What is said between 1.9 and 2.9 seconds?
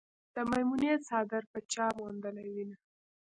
موندلې وينه